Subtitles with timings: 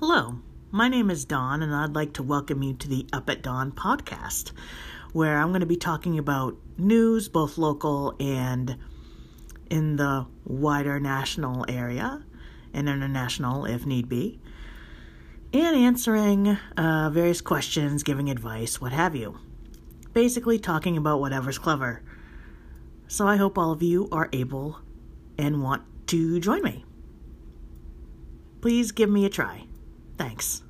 [0.00, 0.38] Hello,
[0.70, 3.72] my name is Dawn, and I'd like to welcome you to the Up at Dawn
[3.72, 4.52] podcast,
[5.12, 8.76] where I'm going to be talking about news, both local and
[9.68, 12.24] in the wider national area
[12.72, 14.38] and international if need be,
[15.52, 19.40] and answering uh, various questions, giving advice, what have you.
[20.12, 22.02] Basically, talking about whatever's clever.
[23.08, 24.78] So I hope all of you are able
[25.36, 26.84] and want to join me.
[28.60, 29.64] Please give me a try.
[30.18, 30.67] Thanks.